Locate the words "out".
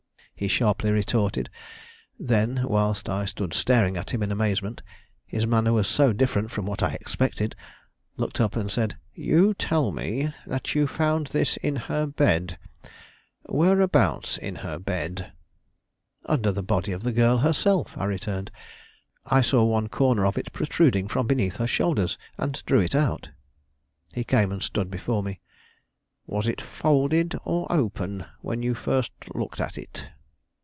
22.95-23.29